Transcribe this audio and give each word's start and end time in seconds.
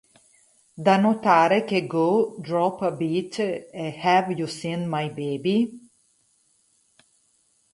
Da 0.85 0.97
notare 0.97 1.63
che 1.63 1.85
"Go", 1.85 2.35
"Drop 2.39 2.81
a 2.81 2.89
Beat" 2.89 3.37
e 3.37 3.99
"Have 4.01 4.31
You 4.33 4.47
Seen 4.47 4.89
My 4.89 5.09
Baby? 5.11 5.71